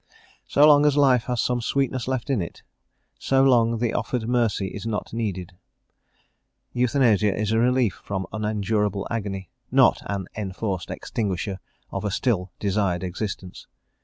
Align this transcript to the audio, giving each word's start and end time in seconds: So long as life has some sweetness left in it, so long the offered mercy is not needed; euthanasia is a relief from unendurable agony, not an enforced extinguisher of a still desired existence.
So 0.47 0.65
long 0.65 0.87
as 0.87 0.97
life 0.97 1.25
has 1.25 1.41
some 1.41 1.61
sweetness 1.61 2.07
left 2.07 2.31
in 2.31 2.41
it, 2.41 2.63
so 3.19 3.43
long 3.43 3.77
the 3.77 3.93
offered 3.93 4.27
mercy 4.27 4.69
is 4.69 4.87
not 4.87 5.13
needed; 5.13 5.51
euthanasia 6.73 7.35
is 7.37 7.51
a 7.51 7.59
relief 7.59 8.01
from 8.03 8.25
unendurable 8.33 9.05
agony, 9.11 9.51
not 9.69 10.01
an 10.07 10.25
enforced 10.35 10.89
extinguisher 10.89 11.59
of 11.91 12.03
a 12.03 12.09
still 12.09 12.51
desired 12.57 13.03
existence. 13.03 13.67